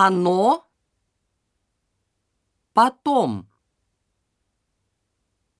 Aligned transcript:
Оно 0.00 0.64
потом. 2.72 3.48